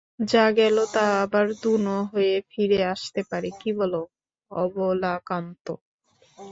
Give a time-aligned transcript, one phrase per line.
[0.25, 3.93] যা গেল তা আবার দুনো হয়ে ফিরে আসতে পারে, কী বল
[4.51, 5.65] অবলাকান্ত?